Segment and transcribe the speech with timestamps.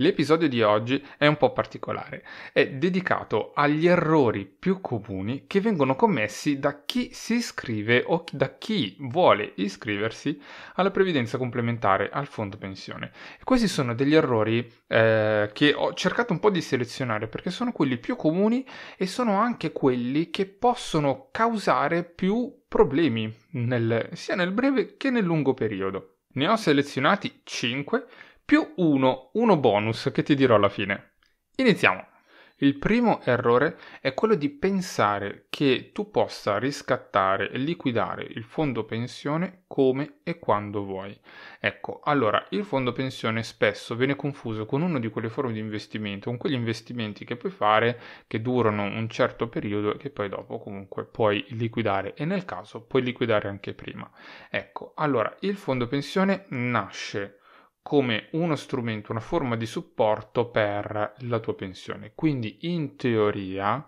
[0.00, 5.96] L'episodio di oggi è un po' particolare, è dedicato agli errori più comuni che vengono
[5.96, 10.40] commessi da chi si iscrive o da chi vuole iscriversi
[10.74, 13.10] alla previdenza complementare al fondo pensione.
[13.40, 17.72] E questi sono degli errori eh, che ho cercato un po' di selezionare perché sono
[17.72, 18.64] quelli più comuni
[18.96, 25.24] e sono anche quelli che possono causare più problemi nel, sia nel breve che nel
[25.24, 26.18] lungo periodo.
[26.34, 28.06] Ne ho selezionati 5
[28.48, 31.16] più uno, uno bonus che ti dirò alla fine.
[31.56, 32.02] Iniziamo.
[32.60, 38.86] Il primo errore è quello di pensare che tu possa riscattare e liquidare il fondo
[38.86, 41.14] pensione come e quando vuoi.
[41.60, 46.30] Ecco, allora il fondo pensione spesso viene confuso con una di quelle forme di investimento,
[46.30, 50.58] con quegli investimenti che puoi fare che durano un certo periodo e che poi dopo
[50.58, 54.10] comunque puoi liquidare e nel caso puoi liquidare anche prima.
[54.48, 57.40] Ecco, allora il fondo pensione nasce
[57.82, 62.12] come uno strumento, una forma di supporto per la tua pensione.
[62.14, 63.84] Quindi in teoria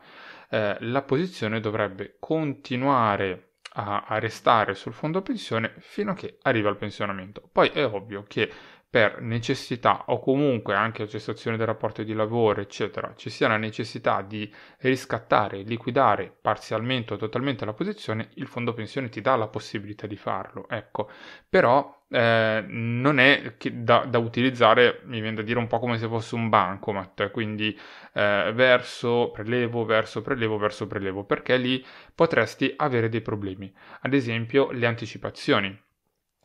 [0.48, 6.68] eh, la posizione dovrebbe continuare a, a, restare sul fondo pensione fino a che arriva
[6.68, 7.48] al pensionamento.
[7.52, 8.50] Poi è ovvio che
[8.90, 13.56] per necessità o comunque anche a cessazione del rapporto di lavoro, eccetera, ci sia la
[13.56, 19.46] necessità di riscattare, liquidare parzialmente o totalmente la posizione, il fondo pensione ti dà la
[19.46, 20.68] possibilità di farlo.
[20.68, 21.08] Ecco,
[21.48, 26.08] però eh, non è da, da, utilizzare, mi viene da dire un po' come se
[26.08, 27.78] fosse un bancomat, quindi
[28.12, 33.72] eh, verso prelevo, verso prelevo, verso prelevo, perché lì potresti avere dei problemi.
[34.00, 35.80] Ad esempio le anticipazioni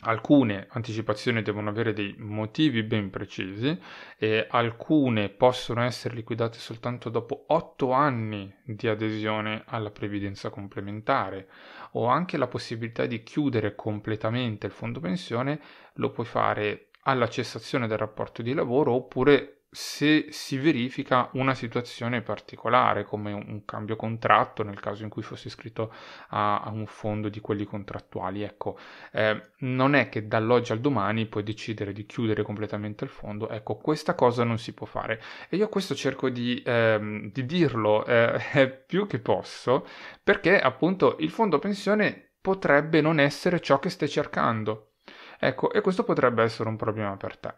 [0.01, 3.79] Alcune anticipazioni devono avere dei motivi ben precisi
[4.17, 11.47] e alcune possono essere liquidate soltanto dopo 8 anni di adesione alla previdenza complementare.
[11.93, 15.59] O anche la possibilità di chiudere completamente il fondo pensione
[15.93, 22.21] lo puoi fare alla cessazione del rapporto di lavoro oppure se si verifica una situazione
[22.21, 25.91] particolare come un, cambio contratto nel caso in cui fosse iscritto
[26.29, 28.41] a, a un fondo di quelli contrattuali.
[28.43, 28.77] Ecco,
[29.11, 33.75] eh, non è che dall'oggi al domani puoi decidere di chiudere completamente il fondo, ecco,
[33.75, 38.69] questa cosa non si può fare e io questo cerco di, ehm, di dirlo eh,
[38.87, 39.85] più che posso
[40.23, 44.91] perché appunto il fondo pensione potrebbe non essere ciò che stai cercando.
[45.37, 47.53] Ecco, e questo potrebbe essere un problema per te.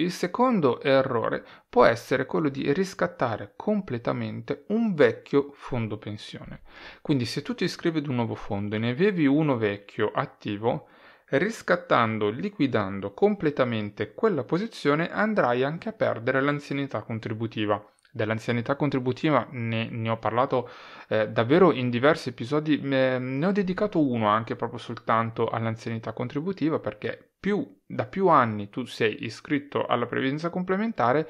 [0.00, 6.60] Il secondo errore può essere quello di riscattare completamente un vecchio fondo pensione.
[7.02, 10.86] Quindi se tu ti iscrivi ad un nuovo fondo e ne avevi uno vecchio attivo,
[11.30, 20.08] riscattando, liquidando completamente quella posizione andrai anche a perdere l'anzianità contributiva dell'anzianità contributiva ne, ne
[20.08, 20.68] ho parlato
[21.08, 27.32] eh, davvero in diversi episodi, ne ho dedicato uno anche proprio soltanto all'anzianità contributiva perché
[27.40, 31.28] più, da più anni tu sei iscritto alla previdenza complementare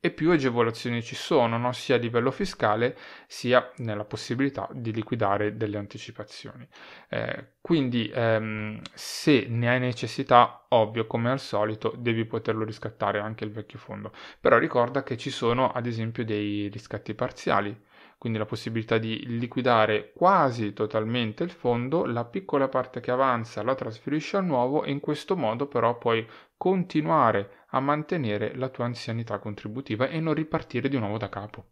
[0.00, 1.72] e più agevolazioni ci sono, no?
[1.72, 2.96] sia a livello fiscale
[3.26, 6.66] sia nella possibilità di liquidare delle anticipazioni.
[7.08, 13.44] Eh, quindi ehm, se ne hai necessità, ovvio come al solito, devi poterlo riscattare anche
[13.44, 14.12] il vecchio fondo.
[14.40, 17.84] Però ricorda che ci sono ad esempio dei riscatti parziali
[18.18, 23.74] quindi la possibilità di liquidare quasi totalmente il fondo, la piccola parte che avanza la
[23.74, 26.26] trasferisci al nuovo e in questo modo però puoi
[26.56, 31.66] continuare a mantenere la tua anzianità contributiva e non ripartire di nuovo da capo.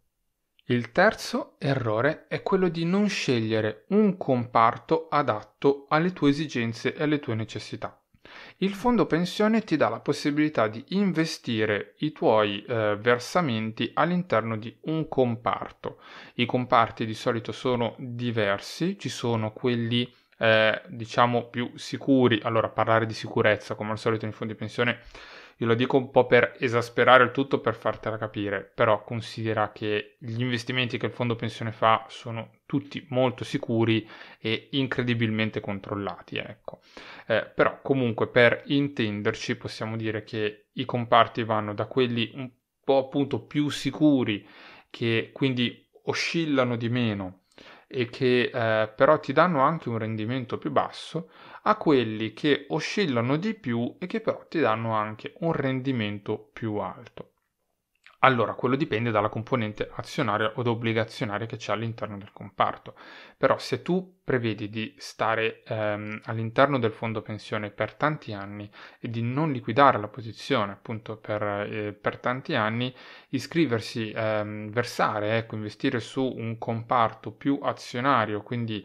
[0.67, 7.03] Il terzo errore è quello di non scegliere un comparto adatto alle tue esigenze e
[7.03, 7.99] alle tue necessità.
[8.57, 14.75] Il fondo pensione ti dà la possibilità di investire i tuoi eh, versamenti all'interno di
[14.85, 15.99] un comparto.
[16.35, 22.39] I comparti di solito sono diversi, ci sono quelli eh, diciamo più sicuri.
[22.43, 24.99] Allora, parlare di sicurezza, come al solito nei fondi pensione
[25.57, 30.17] io lo dico un po' per esasperare il tutto per fartela capire, però considera che
[30.19, 34.07] gli investimenti che il fondo pensione fa sono tutti molto sicuri
[34.39, 36.81] e incredibilmente controllati, ecco.
[37.27, 42.49] Eh, però comunque per intenderci possiamo dire che i comparti vanno da quelli un
[42.83, 44.45] po' appunto più sicuri
[44.89, 47.43] che quindi oscillano di meno
[47.87, 51.29] e che eh, però ti danno anche un rendimento più basso
[51.67, 56.75] a quelli che oscillano di più e che però ti danno anche un rendimento più
[56.75, 57.31] alto.
[58.19, 62.95] Allora, quello dipende dalla componente azionaria o obbligazionaria che c'è all'interno del comparto.
[63.37, 68.67] Però se tu prevedi di stare ehm, all'interno del fondo pensione per tanti anni
[68.99, 72.91] e di non liquidare la posizione appunto per, eh, per tanti anni,
[73.29, 78.83] iscriversi, ehm, versare, ecco, investire su un comparto più azionario, quindi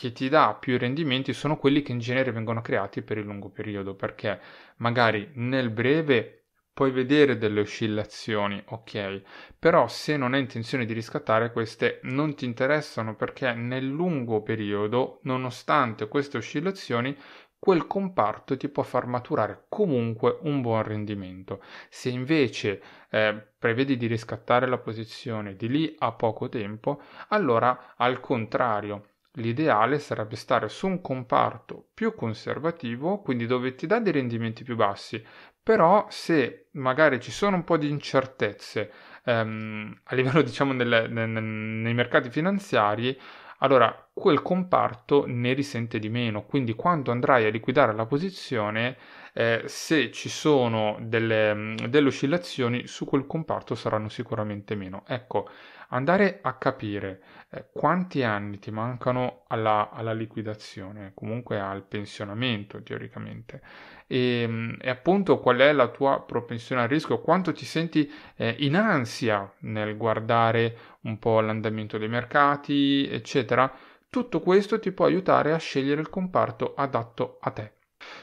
[0.00, 3.50] che ti dà più rendimenti sono quelli che in genere vengono creati per il lungo
[3.50, 4.40] periodo, perché
[4.76, 9.20] magari nel breve puoi vedere delle oscillazioni, ok,
[9.58, 15.20] però se non hai intenzione di riscattare queste non ti interessano perché nel lungo periodo,
[15.24, 17.14] nonostante queste oscillazioni,
[17.58, 21.62] quel comparto ti può far maturare comunque un buon rendimento.
[21.90, 22.80] Se invece
[23.10, 29.98] eh, prevedi di riscattare la posizione di lì a poco tempo, allora al contrario, l'ideale
[29.98, 35.22] sarebbe stare su un comparto più conservativo, quindi dove ti dà dei rendimenti più bassi,
[35.62, 38.90] però se magari ci sono un po' di incertezze
[39.24, 43.18] ehm, a livello diciamo nel, nel, nei mercati finanziari,
[43.62, 46.44] allora quel comparto ne risente di meno.
[46.44, 48.96] Quindi quando andrai a liquidare la posizione,
[49.34, 55.04] eh, se ci sono delle, delle oscillazioni, su quel comparto saranno sicuramente meno.
[55.06, 55.48] Ecco,
[55.90, 63.60] andare a capire eh, quanti anni ti mancano alla, alla, liquidazione, comunque al pensionamento teoricamente,
[64.06, 68.54] e, ehm, e, appunto qual è la tua propensione al rischio, quanto ti senti eh,
[68.58, 73.72] in ansia nel guardare un po' l'andamento dei mercati, eccetera.
[74.08, 77.79] Tutto questo ti può aiutare a scegliere il comparto adatto a te.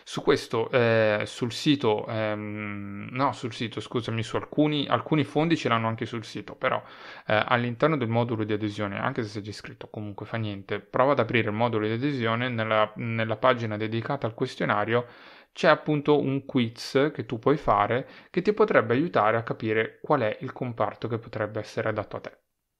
[0.10, 5.68] Su questo, eh, sul sito, ehm, no, sul sito, scusami, su alcuni, alcuni, fondi ce
[5.68, 6.82] l'hanno anche sul sito, però
[7.28, 11.12] eh, all'interno del modulo di adesione, anche se sei già iscritto, comunque fa niente, prova
[11.12, 15.08] ad aprire il modulo di adesione nella, nella pagina dedicata al questionario
[15.52, 20.22] c'è appunto un quiz che tu puoi fare che ti potrebbe aiutare a capire qual
[20.22, 22.38] è il comparto che potrebbe essere adatto a te.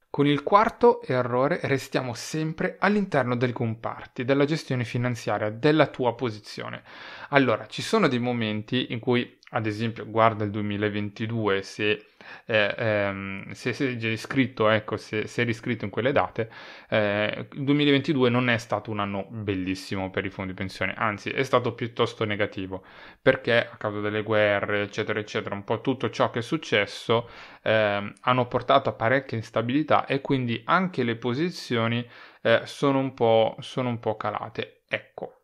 [0.10, 6.82] Con il quarto errore restiamo sempre all'interno del comparti, della gestione finanziaria, della tua posizione.
[7.30, 12.06] Allora, ci sono dei momenti in cui, ad esempio, guarda il 2022, se
[12.46, 16.50] eh, ehm, se sei già iscritto, ecco, se sei iscritto in quelle date,
[16.90, 21.44] eh, il 2022 non è stato un anno bellissimo per i fondi pensione, anzi è
[21.44, 22.84] stato piuttosto negativo,
[23.22, 27.30] perché a causa delle guerre, eccetera, eccetera, un po' tutto ciò che è successo
[27.64, 32.06] eh, hanno portato a parecchia instabilità e quindi anche le posizioni
[32.42, 33.14] eh, sono un,
[33.60, 34.82] sono un po' calate.
[34.88, 35.37] Ecco,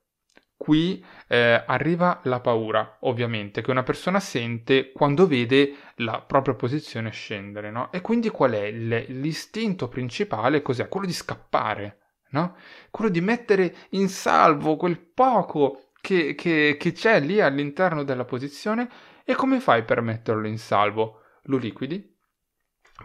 [0.63, 7.09] qui eh, arriva la paura, ovviamente, che una persona sente quando vede la propria posizione
[7.11, 7.91] scendere, no?
[7.91, 10.61] E quindi qual è l'istinto principale?
[10.61, 10.87] Cos'è?
[10.87, 11.97] Quello di scappare,
[12.29, 12.55] no?
[12.89, 18.89] Quello di mettere in salvo quel poco che, che, che c'è lì all'interno della posizione
[19.25, 21.23] e come fai per metterlo in salvo?
[21.47, 22.09] Lo liquidi?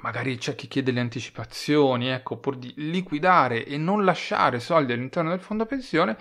[0.00, 5.30] Magari c'è chi chiede le anticipazioni, ecco, pur di liquidare e non lasciare soldi all'interno
[5.30, 6.16] del fondo pensione,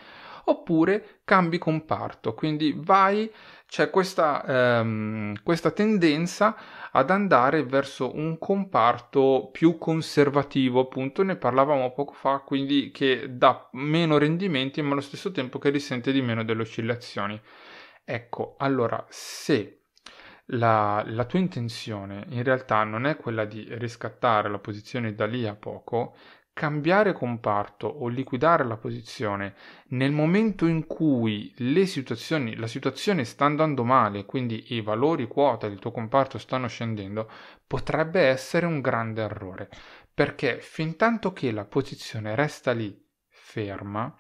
[0.50, 3.32] oppure cambi comparto, quindi vai,
[3.68, 4.44] c'è questa,
[4.80, 6.56] ehm, questa tendenza
[6.92, 13.70] ad andare verso un comparto più conservativo, appunto ne parlavamo poco fa, quindi che dà
[13.74, 17.40] meno rendimenti ma allo stesso tempo che risente di meno delle oscillazioni.
[18.06, 19.82] Ecco, allora se
[20.52, 25.46] la, la, tua intenzione in realtà non è quella di riscattare la posizione da lì
[25.46, 26.16] a poco,
[26.58, 29.54] cambiare comparto o liquidare la posizione
[29.90, 31.54] nel momento in cui
[31.86, 37.30] situazioni, la situazione sta andando male, quindi i valori quota del tuo comparto stanno scendendo,
[37.68, 39.70] potrebbe essere un grande errore,
[40.12, 44.18] perché fin tanto che la posizione resta lì ferma,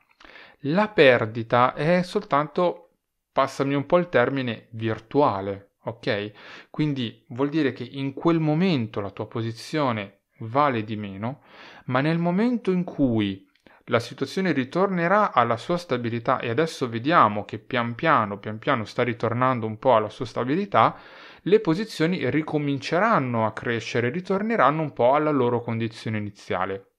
[0.61, 2.91] la perdita è soltanto,
[3.31, 6.69] passami un po' il termine, virtuale, ok?
[6.69, 11.41] Quindi vuol dire che in quel momento la tua posizione vale di meno,
[11.85, 13.47] ma nel momento in cui
[13.89, 19.03] la situazione ritornerà alla sua stabilità e adesso vediamo che pian piano, pian piano sta
[19.03, 20.97] ritornando un po' alla sua stabilità,
[21.44, 26.91] le posizioni ricominceranno a crescere, ritorneranno un po' alla loro condizione iniziale.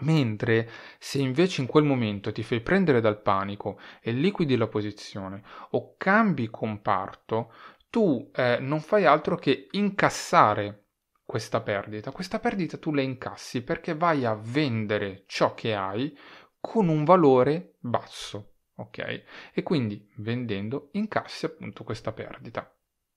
[0.00, 5.42] Mentre se invece in quel momento ti fai prendere dal panico e liquidi la posizione
[5.70, 7.50] o cambi comparto,
[7.88, 10.85] tu eh, non fai altro che incassare
[11.36, 12.12] questa perdita.
[12.12, 16.16] Questa perdita tu la incassi perché vai a vendere ciò che hai
[16.58, 19.22] con un valore basso, ok?
[19.52, 22.74] E quindi vendendo incassi appunto questa perdita.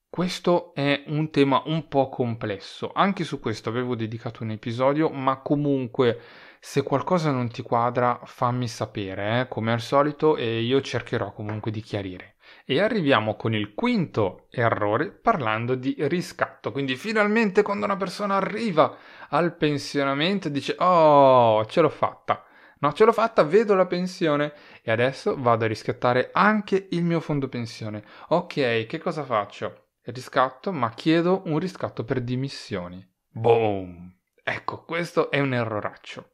[0.09, 5.37] Questo è un tema un po' complesso, anche su questo avevo dedicato un episodio, ma
[5.37, 6.19] comunque
[6.59, 11.71] se qualcosa non ti quadra fammi sapere, eh, come al solito, e io cercherò comunque
[11.71, 12.35] di chiarire.
[12.65, 16.71] E arriviamo con il quinto errore parlando di riscatto.
[16.71, 18.95] Quindi finalmente quando una persona arriva
[19.29, 22.43] al pensionamento dice oh ce l'ho fatta.
[22.81, 27.19] No, ce l'ho fatta, vedo la pensione e adesso vado a riscattare anche il mio
[27.19, 28.03] fondo pensione.
[28.29, 29.87] Ok, che cosa faccio?
[30.03, 33.05] Riscatto, ma chiedo un riscatto per dimissioni.
[33.27, 34.15] Boom!
[34.41, 36.31] Ecco, questo è un erroraccio.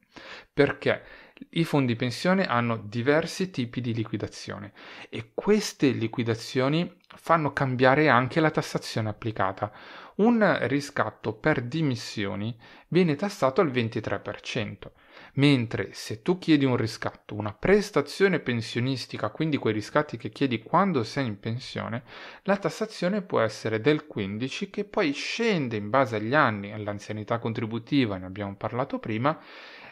[0.54, 1.04] Perché
[1.50, 4.72] I fondi pensione hanno diversi tipi di liquidazione
[5.10, 9.70] e queste liquidazioni fanno cambiare anche la tassazione applicata.
[10.16, 14.92] Un riscatto per dimissioni viene tassato al 23%,
[15.34, 21.04] mentre se tu chiedi un riscatto, una prestazione pensionistica, quindi quei riscatti che chiedi quando
[21.04, 22.04] sei in pensione,
[22.44, 28.16] la tassazione può essere del 15% che poi scende in base agli anni, all'anzianità contributiva,
[28.16, 29.38] ne abbiamo parlato prima,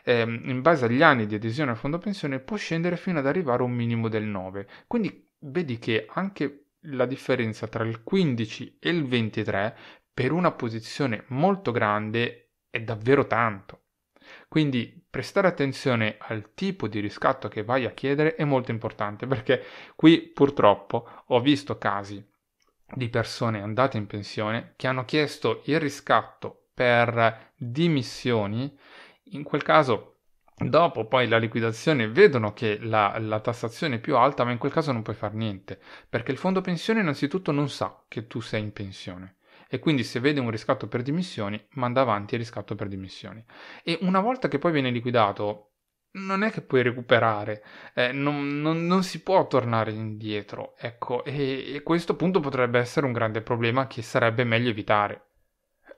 [0.04, 3.62] ehm, in base agli anni di adesione al fondo pensione può scendere fino ad arrivare
[3.62, 4.68] a un minimo del 9.
[4.88, 9.78] Quindi vedi che anche la differenza tra il 15 e il 23
[10.14, 13.82] per una posizione molto grande è davvero tanto.
[14.48, 19.64] Quindi prestare attenzione al tipo di riscatto che vai a chiedere è molto importante perché
[19.96, 22.26] qui purtroppo ho visto casi
[22.96, 28.76] di persone andate in pensione che hanno chiesto il riscatto per dimissioni
[29.32, 30.10] in quel caso
[30.56, 34.72] Dopo poi la liquidazione vedono che la, la, tassazione è più alta, ma in quel
[34.72, 38.62] caso non puoi fare niente, perché il fondo pensione innanzitutto non sa che tu sei
[38.62, 39.38] in pensione
[39.74, 43.44] e quindi se vede un riscatto per dimissioni manda avanti il riscatto per dimissioni.
[43.84, 45.72] E una volta che poi viene liquidato
[46.12, 47.64] non è che puoi recuperare,
[47.96, 53.08] eh, non, non, non, si può tornare indietro, ecco, e, e questo appunto potrebbe essere
[53.08, 55.33] un grande problema che sarebbe meglio evitare.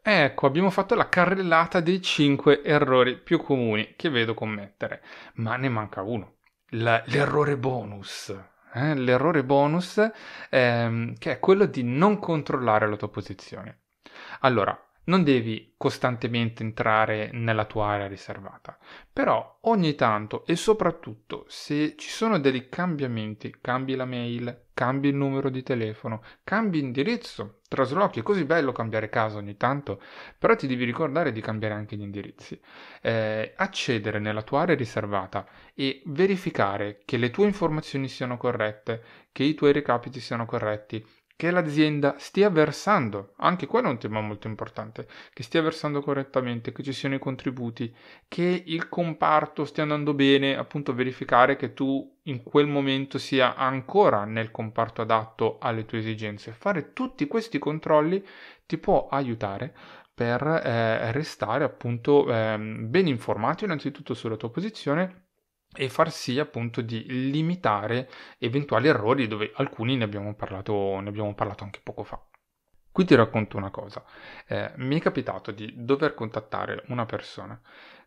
[0.07, 5.01] Ecco, abbiamo fatto la carrellata dei 5 errori più comuni che vedo commettere,
[5.37, 6.35] ma ne manca uno,
[6.73, 8.29] la, l'errore bonus.
[8.71, 8.93] Eh?
[8.93, 10.07] L'errore bonus
[10.51, 13.79] ehm, che è quello di non controllare la tua posizione.
[14.41, 18.77] Allora, non devi costantemente entrare nella tua area riservata,
[19.11, 25.15] però ogni tanto e soprattutto se ci sono dei cambiamenti, cambi la mail, cambi il
[25.15, 30.01] numero di telefono, cambi indirizzo, traslochi, è così bello cambiare casa ogni tanto,
[30.37, 32.59] però ti devi ricordare di cambiare anche gli indirizzi,
[33.01, 39.43] eh, accedere nella tua area riservata e verificare che le tue informazioni siano corrette, che
[39.43, 44.47] i tuoi recapiti siano corretti, che l'azienda stia versando, anche quello è un tema molto
[44.47, 47.93] importante, che stia versando correttamente, che ci siano i contributi,
[48.27, 54.23] che il comparto stia andando bene, appunto verificare che tu in quel momento sia ancora
[54.23, 56.53] nel comparto adatto alle tue esigenze.
[56.53, 58.25] Fare tutti questi controlli
[58.65, 59.75] ti può aiutare
[60.13, 65.24] per eh, restare appunto eh, ben informato innanzitutto sulla tua posizione
[65.75, 71.33] e far sì appunto di limitare eventuali errori dove alcuni ne abbiamo parlato, ne abbiamo
[71.33, 72.21] parlato anche poco fa.
[72.91, 74.03] Qui ti racconto una cosa,
[74.47, 77.59] eh, mi è capitato di dover contattare una persona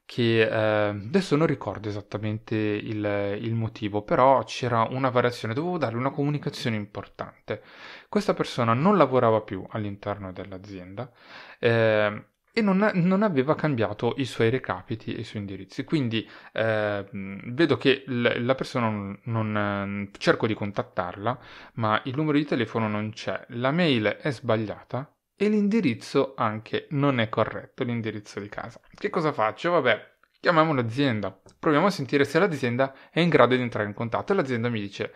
[0.08, 5.96] che eh, adesso non ricordo esattamente il, il, motivo, però c'era una variazione, dovevo dare
[5.96, 7.62] una comunicazione importante.
[8.08, 11.12] Questa persona non lavorava più all'interno dell'azienda
[11.58, 12.24] eh,
[12.58, 15.84] e non, non, aveva cambiato i suoi recapiti e i suoi indirizzi.
[15.84, 21.38] Quindi eh, vedo che l- la persona non, non, cerco di contattarla,
[21.74, 27.20] ma il numero di telefono non c'è, la mail è sbagliata e l'indirizzo anche non
[27.20, 28.80] è corretto, l'indirizzo di casa.
[28.92, 29.70] Che cosa faccio?
[29.70, 34.32] Vabbè, chiamiamo l'azienda, proviamo a sentire se l'azienda è in grado di entrare in contatto
[34.32, 35.12] e l'azienda mi dice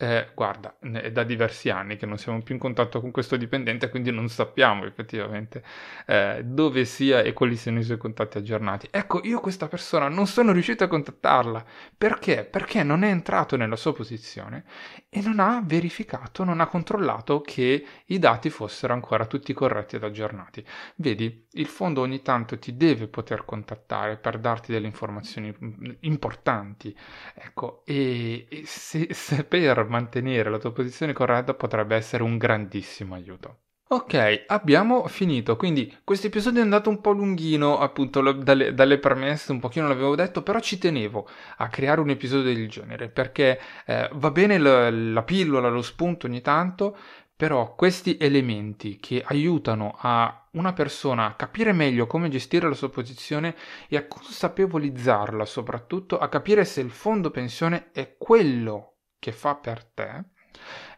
[0.00, 3.90] eh, guarda, è da diversi anni che non siamo più in contatto con questo dipendente,
[3.90, 5.62] quindi non sappiamo effettivamente
[6.06, 8.88] eh, dove sia e quali siano i suoi contatti aggiornati.
[8.90, 11.62] Ecco, io questa persona non sono riuscito a contattarla.
[11.98, 12.44] Perché?
[12.44, 14.64] Perché non è entrato nella sua posizione
[15.10, 20.04] e non ha verificato, non ha controllato che i dati fossero ancora tutti corretti ed
[20.04, 20.64] aggiornati.
[20.96, 26.96] Vedi, il fondo ogni tanto ti deve poter contattare per darti delle informazioni mm, importanti.
[27.34, 33.14] Ecco, e, e se, se per mantenere la tua posizione corretta potrebbe essere un grandissimo
[33.14, 33.58] aiuto.
[33.92, 39.50] Ok, abbiamo finito, quindi questo episodio è andato un po' lunghino, appunto dalle, dalle, premesse,
[39.50, 44.08] un pochino l'avevo detto, però ci tenevo a creare un episodio del genere, perché eh,
[44.12, 46.96] va bene la, la pillola, lo spunto ogni tanto,
[47.34, 52.90] però questi elementi che aiutano a una persona a capire meglio come gestire la sua
[52.90, 53.56] posizione
[53.88, 59.84] e a consapevolizzarla soprattutto, a capire se il fondo pensione è quello che fa per
[59.84, 60.24] te,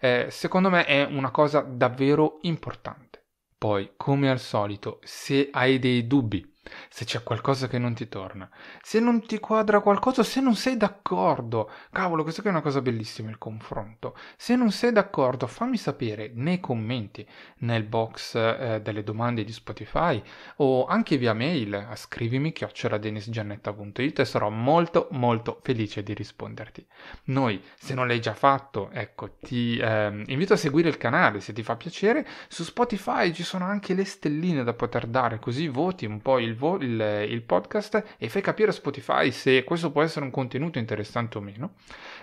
[0.00, 3.26] eh, secondo me è una cosa davvero importante.
[3.58, 6.51] Poi, come al solito, se hai dei dubbi
[6.88, 8.48] se c'è qualcosa che non ti torna,
[8.82, 11.70] se non ti quadra qualcosa, se non sei d'accordo.
[11.90, 14.16] Cavolo, questa è una cosa bellissima il confronto.
[14.36, 17.26] Se non sei d'accordo, fammi sapere nei commenti,
[17.58, 20.22] nel box eh, delle domande di Spotify
[20.56, 26.86] o anche via mail scrivimi chioccioladenisgiannetta.it e sarò molto molto felice di risponderti.
[27.24, 31.52] Noi, se non l'hai già fatto, ecco, ti eh, invito a seguire il canale se
[31.52, 32.26] ti fa piacere.
[32.48, 36.51] Su Spotify ci sono anche le stelline da poter dare, così voti un po' il
[36.52, 40.30] il, vo- il, il, podcast e fai capire a Spotify se questo può essere un
[40.30, 41.74] contenuto interessante o meno.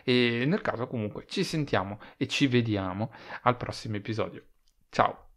[0.03, 3.11] E nel caso comunque ci sentiamo e ci vediamo
[3.43, 4.43] al prossimo episodio.
[4.89, 5.28] Ciao!